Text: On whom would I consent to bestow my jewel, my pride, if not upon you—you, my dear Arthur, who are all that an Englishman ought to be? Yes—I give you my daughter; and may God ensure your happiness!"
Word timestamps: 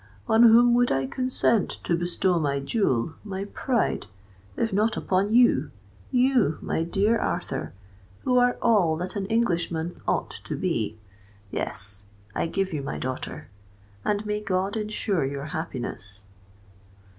On 0.27 0.41
whom 0.41 0.73
would 0.73 0.91
I 0.91 1.05
consent 1.05 1.77
to 1.83 1.95
bestow 1.95 2.39
my 2.39 2.59
jewel, 2.59 3.13
my 3.23 3.45
pride, 3.45 4.07
if 4.57 4.73
not 4.73 4.97
upon 4.97 5.29
you—you, 5.31 6.57
my 6.59 6.81
dear 6.83 7.19
Arthur, 7.19 7.71
who 8.23 8.39
are 8.39 8.57
all 8.63 8.97
that 8.97 9.15
an 9.15 9.27
Englishman 9.27 10.01
ought 10.07 10.31
to 10.45 10.55
be? 10.55 10.97
Yes—I 11.51 12.47
give 12.47 12.73
you 12.73 12.81
my 12.81 12.97
daughter; 12.97 13.49
and 14.03 14.25
may 14.25 14.41
God 14.41 14.75
ensure 14.75 15.23
your 15.23 15.45
happiness!" 15.45 16.25